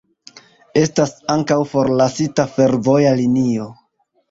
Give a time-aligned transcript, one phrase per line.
[0.81, 3.71] Estas ankaŭ forlasita fervoja linio.